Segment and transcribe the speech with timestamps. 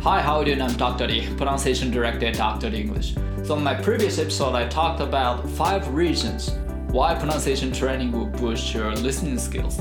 [0.00, 0.62] Hi, how are you doing?
[0.62, 1.06] I'm Dr.
[1.06, 2.68] Lee, pronunciation director at Dr.
[2.68, 3.14] English.
[3.44, 6.50] So, in my previous episode, I talked about five reasons
[6.90, 9.78] why pronunciation training will boost your listening skills.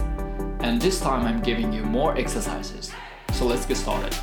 [0.60, 2.91] And this time, I'm giving you more exercises.
[3.33, 4.15] So, let's get started.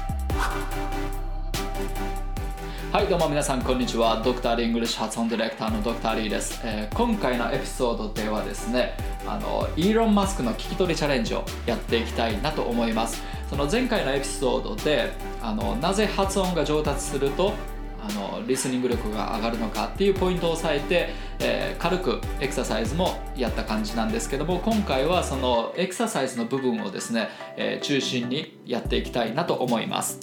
[2.92, 8.92] はいどうも皆さんこんにちはドクターリングリッシュ発音ディレクターのドクターリーです、えー、今回のエピソードではですね
[9.27, 13.21] あのイーロン・マスクの聞き取りチャレンジをやっていきたいなと思います。
[13.49, 15.11] その前回のエピソードで
[15.41, 17.53] あのなぜ発音が上達すると
[18.01, 30.19] あのリスニング力が上がるのかっていうポイントを押さえて、えー、軽くエクササイズもやった感じなんですけども今回はそのエクササイズの部分をですね、えー、中心にやっていきたいなと思います。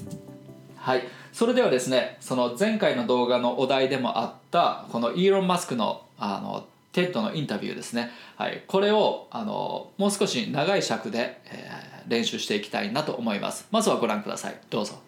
[0.76, 1.02] はい。
[1.32, 13.66] それではですねその前回の動画のお題でもあったこのイーロン・マスクのあの TED のインタビューですね、はい、これをあのもう少し長い尺で、えー練習していきたいなと思います。
[13.70, 14.60] まずはご覧ください。
[14.70, 15.00] どうぞ。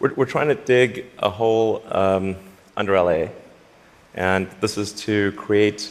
[0.00, 2.36] We're, trying to dig a hole um,
[2.76, 3.30] under LA,
[4.14, 5.90] and this is to create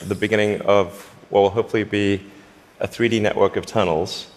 [0.00, 2.22] the beginning of what will hopefully be
[2.80, 4.28] a 3D network of tunnels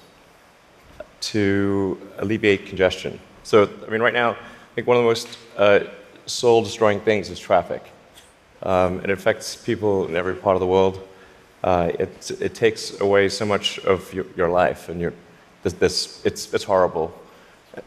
[1.21, 3.17] to alleviate congestion.
[3.43, 5.79] So, I mean, right now, I think one of the most uh,
[6.25, 7.93] soul destroying things is traffic.
[8.62, 11.00] Um, it affects people in every part of the world.
[11.66, 15.12] uh, it, it takes away so much of your, your life and your,
[15.64, 17.12] this, this, it's, it's horrible.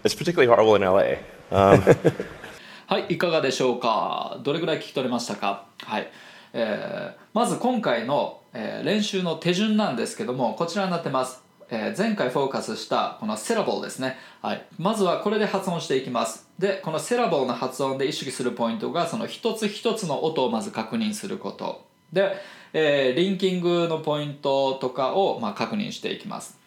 [0.03, 1.19] It's particularly horrible in LA.
[1.51, 1.81] Um,
[2.87, 6.09] はい、いかがでしょうかどれぐらい聞き取れましたかはい。
[6.53, 11.42] えー、まず今回の、えー、練習の手順なんですけども、こちらになってます。
[11.70, 16.48] えー、前回フォーカスしたこのセラボルですね、はい、まずはこれで発音していきます。
[16.58, 21.84] でこのセラボルの発音で意識するポイントがその一つ一つの音をまず確認すること。
[22.12, 22.36] で
[22.76, 26.58] えー、リンキングのポイントとかを、まあ、確認していきます。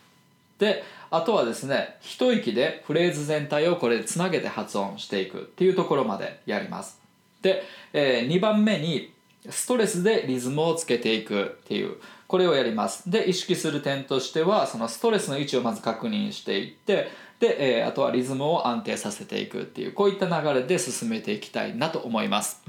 [0.57, 6.99] であとはですね一息でフレーズ全体をこれでつなげて発音していくっていうところまでやります。
[7.41, 9.13] で、えー、2番目に
[9.49, 13.09] ストレスでリズムをつけていくっていうこれをやります。
[13.09, 22.61] で意識する点としてはそのストレスの位置をまず確認していってで、えー、あとはリズムを安定させていくっていうこういった流れで進めていきたいなと思います。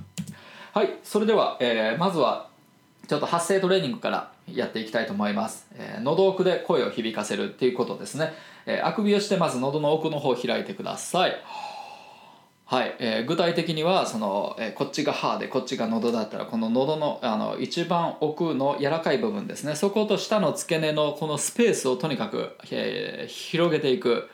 [0.73, 2.49] はいそれでは、えー、まずは
[3.09, 8.35] ちょっと発声トレーニングからやっていきたいと思います、えー、喉奥で声を響かせるっていうことですね、
[8.67, 11.33] え、あくびをしてまず喉の奥の方を開いてください。
[12.71, 19.75] はい、えー、具体的にはその、えー、こっちが歯でこっちが喉だったらこの喉のあの一番奥の柔らかい部分ですね。
[19.75, 24.29] そこと下の付け根のこのスペースをとにかく、えー、広げていく。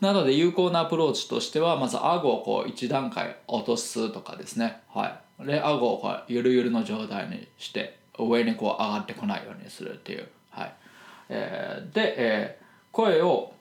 [0.00, 4.82] なので有効なアプローチとしてはまず顎をこう1段階落とすとかですね。
[4.88, 5.44] はい。
[5.44, 10.74] で顎をこうゆるゆるの状態にして上にこう上がってこないようにするっていう、はい。
[11.28, 13.54] えー、で、えー、声を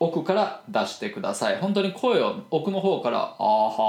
[0.00, 3.84] 奥から出してください本当に声を奥の方から「あーはーはーはーはー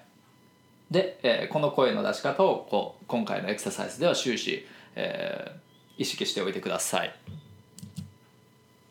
[0.90, 4.66] で、えー、この声の出し方をこう今回のエクササイズでは終始、
[4.96, 5.62] えー
[6.02, 7.14] 意識しておいてください。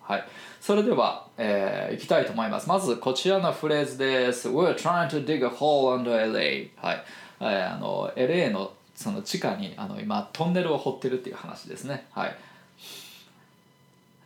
[0.01, 0.25] はい。
[0.61, 2.69] それでは、えー、いきたいと思います。
[2.69, 4.49] まずこちらのフレーズです。
[4.49, 6.71] We're trying to dig a hole under LA.
[6.77, 7.05] はい。
[7.41, 12.07] あの LA のその地下にあの今トンネルを掘ってるっていう話ですね。
[12.13, 12.37] はい。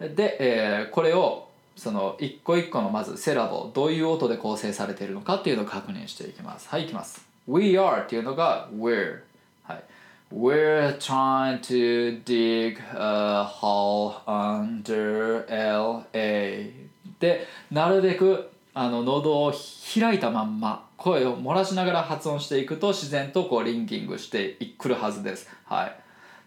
[0.00, 6.68] で、えーこれをその一個一個のまずセラボどういう音で構成されているのかっていうのを確認していきます。
[6.68, 7.24] はいいきます。
[7.48, 9.20] We are っていうのが We're
[9.64, 9.84] はい。
[10.32, 16.72] We're trying to dig a hole under LA
[17.20, 19.52] でなるべくあの喉を
[19.94, 25.92] 開いたまんま声を漏らしながら発音していくと自然とこうリンキングしてくるはずですはい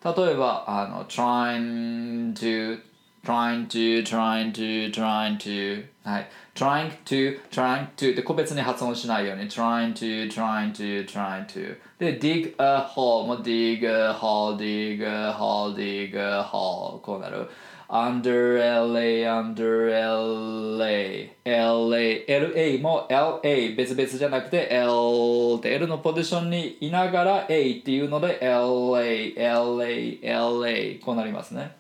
[0.04, 2.80] 例えばあの trying to
[3.24, 10.72] trying to trying to trying to はい trying to trying to って個別に発音しないように trying to trying
[10.72, 16.18] to trying to で dig a hole も dig a hole dig a hole dig
[16.18, 17.48] a hole こうなる
[17.90, 28.40] under LA under LA LA LA も LA 別々じゃなくて L って L のポジションにいながら A っていうので
[28.42, 31.78] LA LA LA こうなりますね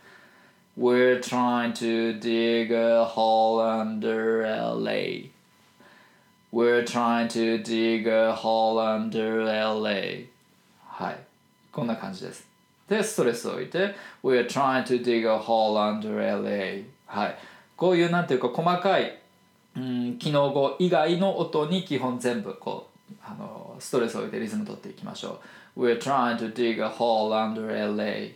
[0.77, 5.31] We're trying to dig a hole under LA.
[6.51, 10.27] We're trying to dig a hole under LA.
[10.86, 11.19] はい。
[11.71, 12.47] こんな感じです。
[12.89, 16.86] で、ストレスを置いて、We're trying to dig a hole under LA.
[17.06, 17.38] はい。
[17.75, 19.19] こういうなんていうか細かい、
[19.75, 25.39] うん、機能語以外の音に基本全部こう、あの、ストレスを置いてリズム取っていきましょ
[25.75, 25.86] う。
[25.86, 28.31] We're trying to dig a hole under LA.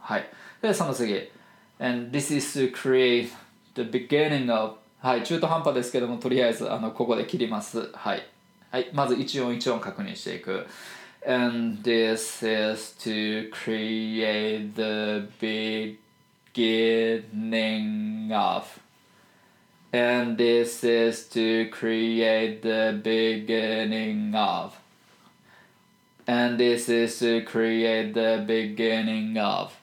[0.00, 0.28] はい。
[0.60, 1.30] で、その次。
[1.78, 3.30] And this is to create
[3.74, 7.90] the beginning of はい、中途半端ですけども、とりあえずあのここで切ります。
[7.92, 8.24] はい。
[8.70, 10.64] はい、まず一音一音確認していく。
[11.25, 15.27] And this is to create the
[16.53, 18.79] beginning of.
[19.91, 24.77] And this is to create the beginning of.
[26.27, 29.73] And this is to create the beginning of.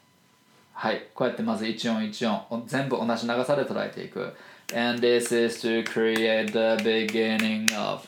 [0.74, 4.34] はい、こうやってまず一音一音全部同じ長さで捉えていく。
[4.74, 8.06] And this is to create the beginning of.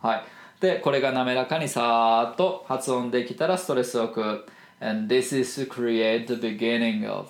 [0.00, 0.24] はい。
[0.60, 4.46] で、これが滑らかにさーっと発音できたらストレスを置く。
[4.80, 7.28] And this is to create the beginning of.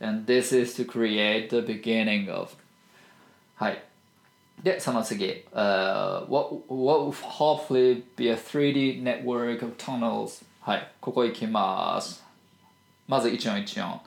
[0.00, 2.50] And this is to create the beginning of.
[3.56, 3.82] はい。
[4.62, 5.44] で、その次。
[5.52, 10.44] Uh, what, what will hopefully be a 3D network of tunnels.
[10.60, 10.92] はい。
[11.00, 12.24] ここ行きます。
[13.08, 14.00] まず一音一音。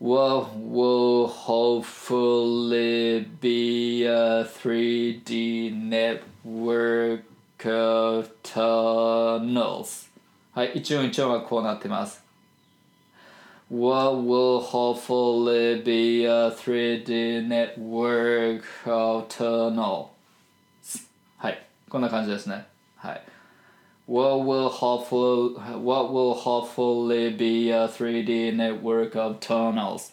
[0.00, 7.23] What will hopefully be a 3D network
[7.64, 10.08] of tunnels.
[10.52, 12.22] はい、一音一音はこうなってます。
[13.70, 20.08] What will hopefully be a 3D network of tunnels.
[21.36, 22.66] はい、こんな感じですね。
[22.96, 23.22] はい。
[24.08, 30.10] What will hopefully what will hopefully be a 3D network of tunnels?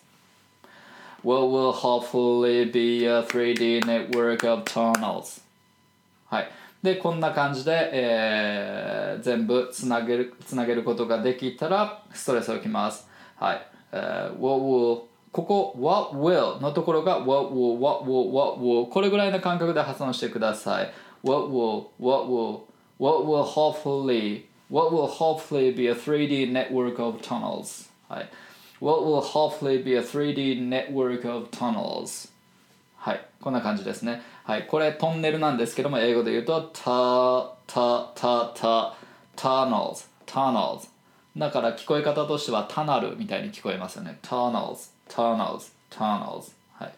[1.24, 5.42] What will hopefully be a 3D network of tunnels?
[6.30, 6.52] はい。
[6.83, 13.09] で、こんな感じで、えー全部つなげる、つなげることができたら、ストレスをきます。
[13.37, 13.67] はい。
[13.93, 15.03] えー what will
[15.33, 20.93] ここ what will のところが what will, what will, what will これぐらいの感覚で発音してください。
[21.23, 22.63] what will, what will,
[22.99, 27.89] what will hopefully, what will hopefully be a 3D network of tunnels.
[28.09, 28.31] はい。
[28.81, 32.31] What will hopefully be a 3D network of tunnels.
[32.97, 33.27] はい。
[33.41, 34.21] こんな感じですね。
[34.45, 38.95] はい、これトンネルなんですけども英語で言うとタタタタ
[39.37, 40.89] tunnels tunnels
[41.37, 44.19] だから聞こえ方としてはタナルみたいに聞こえますよね。
[44.21, 46.95] tunnels tunnels tunnels はい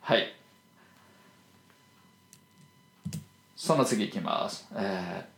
[0.00, 0.32] はい。
[3.56, 4.68] その次いきます。
[4.76, 5.35] えー、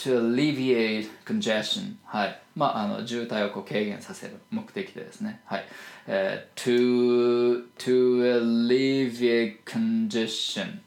[0.00, 5.64] to alleviate congestion はいまああの渋滞をこう軽減させる目的でですねはい、
[6.06, 10.80] えー to to alleviate congestion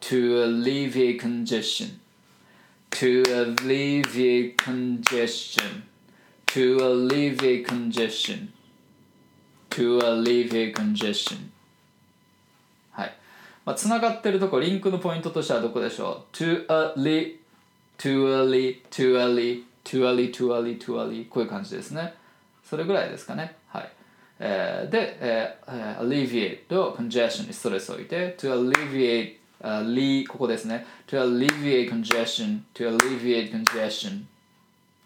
[0.00, 1.98] to alleviate congestion
[2.90, 5.84] to alleviate congestion
[6.46, 8.52] to alleviate congestion
[9.70, 11.50] to alleviate congestion
[12.90, 13.14] はい。
[13.64, 17.38] まあ、つながってるとこ、リンクのポイントとしてはどこでしょう ?to early,
[17.98, 22.14] too early, too early, too early, too early, too early こういう感じですね。
[22.64, 23.56] それぐらいですかね。
[23.68, 23.92] はい。
[24.40, 30.86] えーで、えーえー alleviate と congestion にストレスを置いて to alleviate, uh, le ここですね。
[31.06, 34.24] to alleviate congestion, to alleviate congestion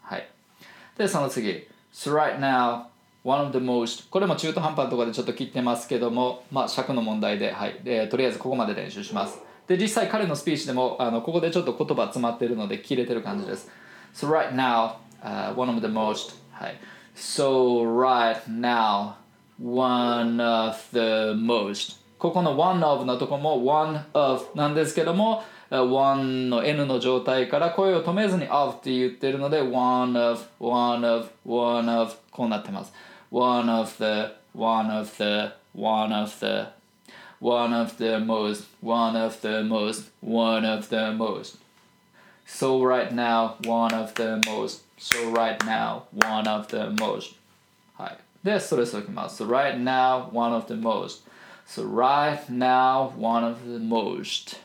[0.01, 0.27] はい。
[0.97, 1.67] で、その次。
[1.93, 2.85] So right now,
[3.23, 7.79] one of the most これも中途半端なところでちょっと切ってますけども、まあ尺の問題で、はい。
[7.83, 9.48] でとりあえずここまで練習します。
[9.69, 13.69] で実際彼のスピーチでもあのここでちょっと言葉詰まってるので切れてる感じです
[14.15, 16.75] So right now、uh, one of the most はい
[17.15, 19.13] So right now
[19.61, 28.47] one of the most ここの one of のとこも one of なんですけども one の n の状態から声を止めずに
[28.49, 32.91] of って言ってるので one of one of one of こうなってます
[33.29, 36.78] one of the one of the one of the
[37.40, 41.58] one of the most one of the most one of the most
[42.46, 47.34] so right now one of the most so right now one of the most
[47.96, 51.22] はいでストレスをきます so right now one of the most
[51.66, 54.56] so right now one of the most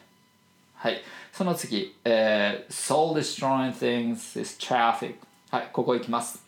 [0.75, 5.15] はいその次、えー、soul destroying things is traffic
[5.51, 6.42] はいここいきます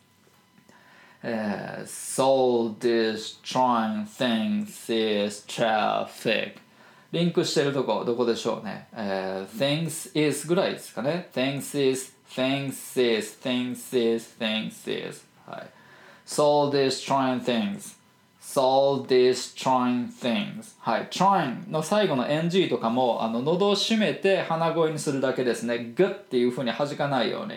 [1.28, 6.58] えー、soul destroying things is traffic
[7.10, 15.66] リンクしてるとこどこでしょうね、えー、things is ぐらいですかね things is things is things is things is はい
[16.24, 17.96] soul destroying things
[18.40, 27.54] soul destroying things はい trying の最後の ng とかもあの喉を閉めて鼻声にするだけですねグッっていうふうに弾かないように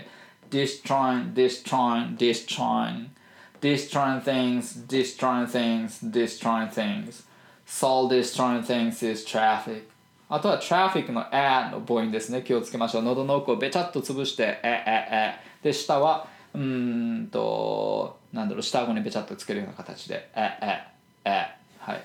[0.50, 3.19] destroying destroying destroying
[3.61, 7.25] destroying things, destroying things, destroying things.
[7.67, 9.85] Soul destroying things is traffic.
[10.29, 12.43] あとは traffic の a の母音ですね。
[12.43, 13.03] 気をつけましょう。
[13.03, 15.35] 喉の奥をべちゃっと潰して、え、え、え。
[15.63, 20.85] で、下は、うんと、なんだろう、下顎にべちゃっとつけるような形で、え、え、
[21.25, 21.57] え。
[21.79, 22.03] はい。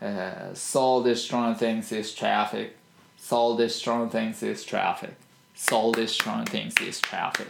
[0.00, 2.72] えー、soul destroying things is traffic.
[3.18, 5.14] Soul destroying things is traffic.
[5.54, 7.46] Soul destroying things is traffic.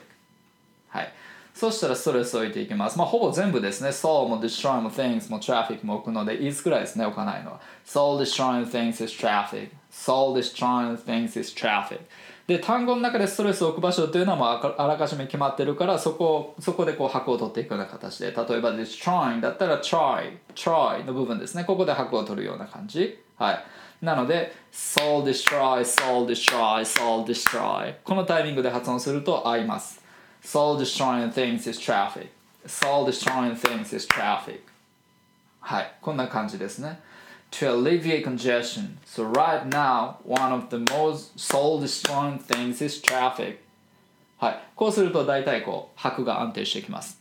[0.89, 1.13] はい。
[1.58, 3.00] そしたらストレスを置いていきます。
[3.00, 3.90] まあ、ほぼ全部ですね。
[3.90, 7.60] soul も destroy も things も traffic も置くので、いつくらいですね、置かないのは。
[7.84, 9.70] soul destroying things is traffic.
[9.92, 12.02] soul destroying things is traffic.
[12.46, 21.64] で、単語の中でストレスを置く場所というのはもうあらかじめ決まってるから、そこそこでこう拍を取っていくような形で、例えば destroying だったら try, try の部分ですね。
[21.64, 23.20] ここで拍を取るような感じ。
[23.36, 23.66] はい。
[24.06, 30.06] なので、soul destroy, soul destroy, soul destroy このタイミングで発音すると合います。
[30.47, 32.29] soul destroying things is traffic
[32.67, 34.61] soul destroying things is traffic
[35.61, 37.01] はいこんな感じですね
[37.51, 43.59] to alleviate congestion so right now one of the most soul destroying things is traffic
[44.39, 47.21] はいこうすると大体こう拍が安定してきます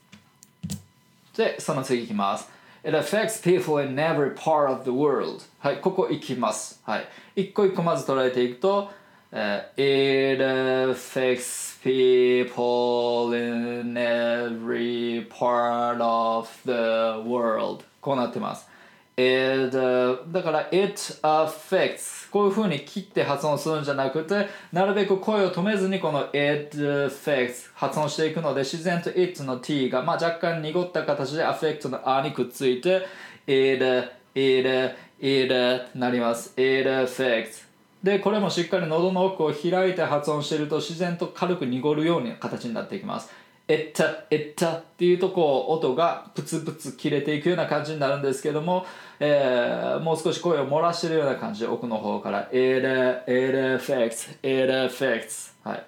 [1.36, 2.50] でその次いきます
[2.84, 8.90] It affects people in every part of the world はいここいきますはい一個一個まず捉えていくと
[9.34, 17.85] Uh, it affects people in every part of the world.
[18.01, 18.69] こうなってます。
[19.17, 22.29] It、uh, だから it affects.
[22.33, 33.07] こういう風に切って発音するんじゃなくてなるべく声を止めずにこの it affects 発音していくので自然と it の t が、まあ、若干濁った形で affect の a にくっついて
[33.47, 35.55] it it it
[35.95, 36.53] なります。
[36.57, 37.66] It affects.
[38.03, 43.31] でこれもしっかり喉の奥を開いて発音していると自然と軽く濁るような形になっていきます。
[43.69, 48.87] えったえったっていうとこう音がプツプツ切れていくような感じになるんですけども、
[49.19, 52.87] えー、もう少し声を漏らしてるような感じで奥の方から It, it
[53.27, 55.87] affects it affects はい。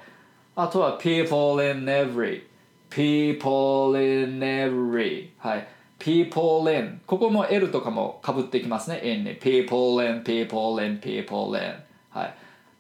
[0.57, 2.43] あとは people in every
[2.91, 5.69] people in every はい。
[6.00, 9.37] people in ここも L とかもかぶってきますね in に。
[9.37, 11.88] people in people in people in。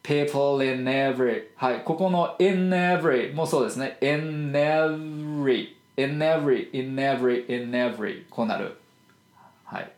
[0.07, 1.81] people in every はい。
[1.83, 3.97] ここの in every もそうですね。
[4.01, 8.77] in every in every in every in every こうなる。
[9.65, 9.91] はい。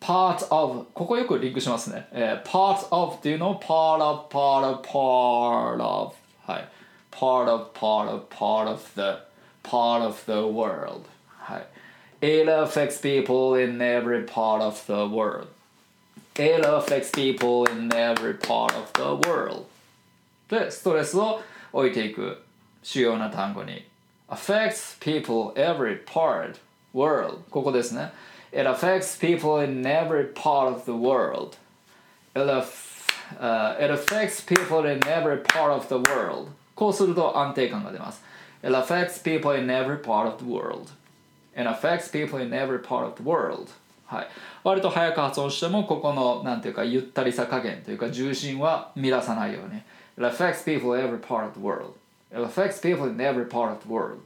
[0.00, 2.08] part of ここよくリンクしますね。
[2.12, 6.14] えー、part of っていうのを part of part of part of
[6.46, 6.68] はい。
[7.10, 9.18] part of part of part of the
[9.62, 11.02] part of the world
[11.38, 11.66] はい。
[12.20, 15.48] It affects people in every part of the world
[16.38, 19.64] It affects people in every part of the world
[20.48, 21.40] でストレスを
[21.72, 22.42] 置いていく
[22.82, 23.84] 主要な単語に
[24.28, 26.56] affects people every part
[26.94, 28.12] world ここですね
[28.52, 31.56] It affects people in every part of the world
[32.34, 32.42] It,
[33.40, 38.22] uh, it affects people in every part of the world こうすると安定感が出ます
[38.62, 40.90] It affects people in every part of the world
[41.54, 43.70] It affects people in every part of the world
[44.11, 44.27] はい、
[44.65, 49.81] 割と早く発音してもここのなんていうかゆったりさ加減というか重心は乱さないように
[50.17, 51.93] It affects people in every part of the world
[52.29, 54.19] It affects people in every part of the world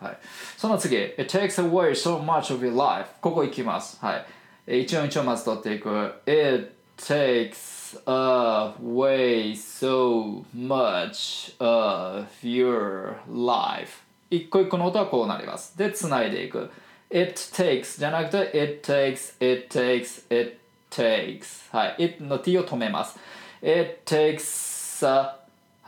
[0.00, 0.18] はい、
[0.56, 4.24] その次 It takes away so much of your life ここいきます、は
[4.66, 5.88] い、一音一音まず取っていく
[6.26, 16.70] It takes away so much of your life 一個一個の音はこうなりますでつないでいく
[17.10, 20.58] it takes じゃなくて it takes it takes it
[20.90, 23.18] takes はい it の t を止めます
[23.62, 25.38] it takes a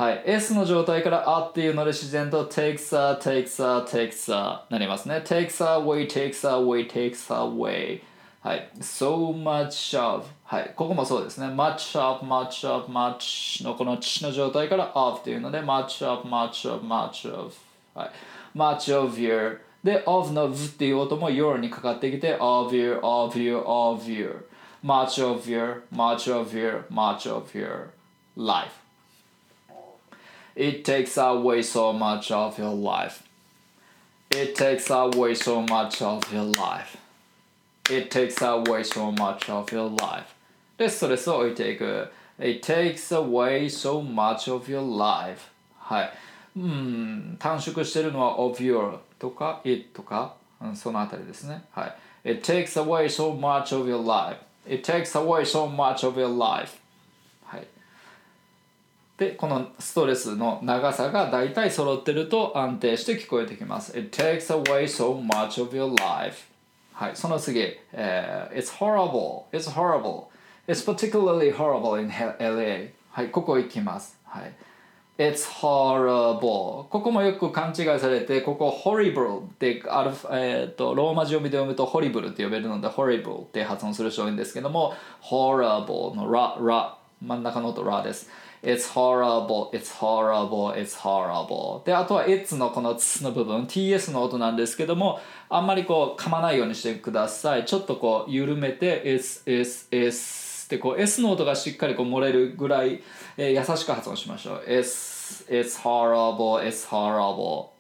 [0.00, 5.16] はい、S の状態からあっていうので自然と takes a, takes a, takes a なりますね。
[5.16, 8.00] takes away, takes away, takes away
[8.40, 11.48] はい、so much of はい、ここもそうですね。
[11.48, 17.52] much of, much of, much のこの地の状態から of っていうので much of, much of, much of
[17.94, 18.10] はい、
[18.56, 24.45] much of your で of の v っていう音も your にかかってきて of your, of your, of your
[24.83, 27.89] much of your, much of your, much of your
[28.35, 28.85] life
[30.55, 33.27] It takes away so much of your life.
[34.31, 36.95] It takes away so much of your life.
[37.89, 40.33] It takes away so much of your life.
[40.77, 42.09] で、ストレスを置いていく。
[42.39, 45.39] It takes away so much of your life.
[45.77, 46.13] はい。
[46.55, 51.64] うん、短縮してるのは of your とか it とか、うん、そのあたりですね。
[51.70, 51.86] は
[52.24, 52.30] い。
[52.32, 54.40] It takes away so much of your life.
[54.66, 56.78] It takes away so much of your life.
[57.44, 57.66] はい
[59.16, 63.96] でこのストレスの長さが大体揃ってると安定して聞こえてきます。
[63.96, 66.46] It takes away so much of your life.
[66.94, 67.60] はい、その次、
[67.92, 69.44] uh, It's horrible.
[69.52, 70.28] It's horrible.
[70.66, 72.92] It's particularly horrible in LA.
[73.10, 74.18] はい、ここ行きます。
[74.24, 74.54] はい。
[75.20, 76.88] It's horrible.
[76.88, 88.30] ここもよく勘違いされて、ここ horrible ってある、えーと、ローマ字読みで読むと horrible って呼べるので horrible って発音する人多いんですけども horrible のラ、ラ、真ん中の音ラです。
[88.62, 101.20] It's horrible, it's horrible, it's horrible であとは It's のこのつの部分 TS の音なんですけどもあんまりこう噛まないようにしてくださいちょっとこう緩めて It's, It's, It's ってこう S
[101.20, 103.02] の音がしっかりこう漏れるぐらい、
[103.36, 107.70] えー、優しく発音しましょう S It's horrible, It's horrible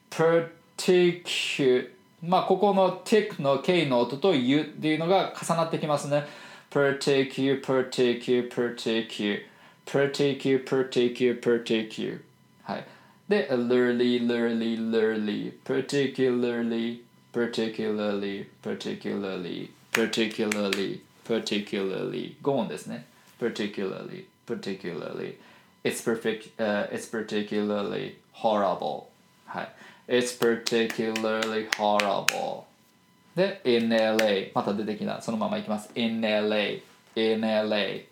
[0.09, 1.91] particu
[2.23, 6.25] まあここの tick の K の音と U っていうのが重なってきますね
[6.71, 9.43] particu particu particu
[9.85, 12.21] particu particu particu
[12.63, 12.87] はい
[13.27, 17.01] で、literally, literally, literally, particularly,
[17.33, 23.07] particularly, particularly, particularly, particularly, 5音ですね。
[23.41, 25.39] particularly, particularly,
[25.84, 29.08] it's perfect, uh, it's particularly horrible.
[29.46, 29.70] はい。
[30.08, 32.64] it's particularly horrible.
[33.36, 35.90] で、in LA、また出てきた、そのままいきます。
[35.96, 36.82] in LA,
[37.16, 38.06] in LA,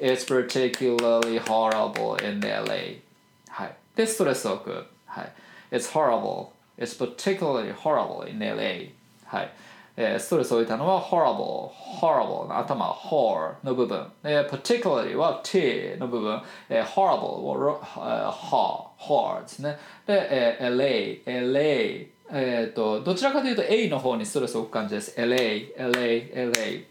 [0.00, 3.00] it's particularly horrible in LA.
[3.48, 3.76] はい。
[3.96, 4.86] で、ストレスを置く。
[5.06, 5.32] はい。
[5.70, 6.50] It's horrible.
[6.78, 8.90] It's particularly horrible in LA.
[9.26, 9.52] はい。
[9.97, 14.05] えー、ストレスを置いたのは horrible, horrible の頭、hor の部分。
[14.23, 16.41] えー、particularly は t の部分。
[16.69, 19.77] えー、horrible は、uh, ha, hor ですね。
[20.05, 25.15] で、えー、LA, LA え、ー、と、どちらかというと A の方にストレスを置く感じです。
[25.19, 26.83] LA, LA, LA。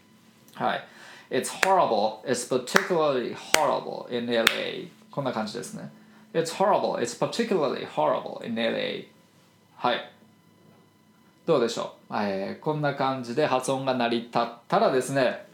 [0.55, 0.87] はい。
[1.29, 2.23] It's horrible.
[2.25, 4.87] It's particularly horrible in LA.
[5.11, 5.91] こんな感じですね。
[6.33, 6.97] It's horrible.
[6.99, 9.07] It's particularly horrible in LA.
[9.75, 10.14] はい。
[11.45, 15.45] どうでしょう、えー、こんな感じで発音が成り立ったらですね、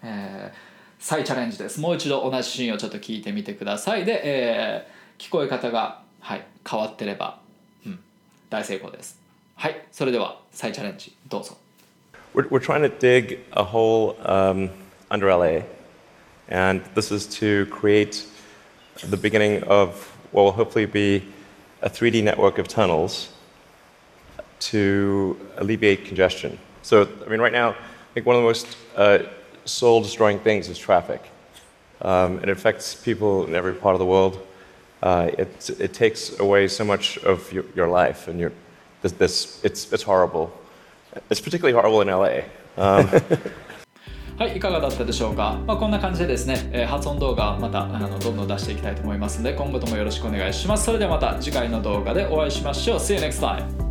[0.00, 0.56] えー、
[1.00, 1.80] 再チャレンジです。
[1.80, 4.04] もう一度同じシーンをちょっと聞いてみてください。
[4.04, 7.40] で、えー、聞こえ方が、はい、変わってれば、
[7.84, 7.98] うん、
[8.48, 9.18] 大成功です。
[9.56, 11.56] はい、それでは再チャレンジどうぞ。
[12.32, 14.70] We're, we're trying to dig a hole um,
[15.10, 15.64] under LA,
[16.48, 18.24] and this is to create
[19.10, 21.24] the beginning of what will hopefully be
[21.82, 23.32] a 3D network of tunnels
[24.61, 26.57] to alleviate congestion.
[26.81, 29.19] So, I mean, right now, I think one of the most uh,
[29.65, 31.21] soul destroying things is traffic.
[32.01, 34.45] Um, it affects people in every part of the world.
[35.01, 38.51] Uh, it, it takes away so much of your, your life, and your,
[39.01, 40.51] this, this, it's, it's horrible.
[41.29, 42.43] It's particularly horrible in LA.
[42.77, 43.09] Um,
[44.37, 53.90] はい、いかがだったでしょうか、まあ、こんな感じでですね、えー、発音動画またあのどんどん出していきたいと思いますので今後ともよろしくお願いしますそれではまた次回の動画でお会いしましょう See you next time!